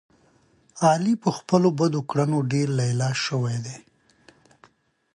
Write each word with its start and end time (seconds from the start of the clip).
علي 0.87 1.13
په 1.23 1.29
خپلو 1.37 1.67
بدو 1.79 2.01
کړنو 2.09 2.39
ډېر 2.51 2.67
لیله 2.79 3.09
شو 3.23 3.39
دی. 3.65 3.77